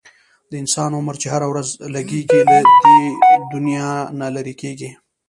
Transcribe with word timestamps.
د 0.49 0.51
انسان 0.63 0.91
عمر 0.99 1.15
چې 1.21 1.27
هره 1.33 1.47
ورځ 1.51 1.67
لږیږي، 1.93 2.41
له 2.49 2.57
دنیا 3.51 3.89
نه 4.19 4.27
لیري 4.35 4.55
کیږي 4.61 4.89